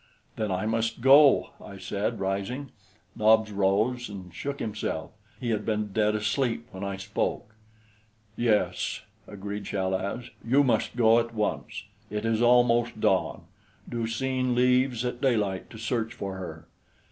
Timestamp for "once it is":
11.35-12.41